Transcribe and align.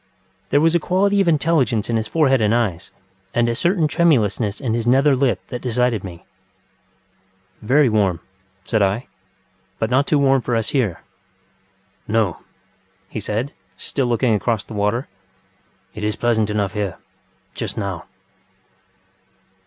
There 0.49 0.59
was 0.59 0.73
a 0.73 0.79
quality 0.79 1.21
of 1.21 1.27
intelligence 1.27 1.87
in 1.87 1.95
his 1.95 2.07
forehead 2.07 2.41
and 2.41 2.55
eyes, 2.55 2.89
and 3.35 3.47
a 3.47 3.53
certain 3.53 3.87
tremulousness 3.87 4.59
in 4.59 4.73
his 4.73 4.87
nether 4.87 5.15
lip 5.15 5.39
that 5.49 5.61
decided 5.61 6.03
me. 6.03 6.25
ŌĆ£Very 7.63 7.87
warm, 7.87 8.17
ŌĆØ 8.17 8.21
said 8.67 8.81
I; 8.81 9.07
ŌĆ£but 9.79 9.91
not 9.91 10.07
too 10.07 10.17
warm 10.17 10.41
for 10.41 10.55
us 10.55 10.71
here. 10.71 11.01
ŌĆØ 12.09 12.13
ŌĆ£No, 12.15 12.35
ŌĆØ 12.35 12.37
he 13.09 13.19
said, 13.19 13.53
still 13.77 14.07
looking 14.07 14.33
across 14.33 14.63
the 14.63 14.73
water, 14.73 15.07
ŌĆ£it 15.95 16.01
is 16.01 16.15
pleasant 16.15 16.49
enough 16.49 16.73
here.... 16.73 16.97
just 17.53 17.77
now. 17.77 18.05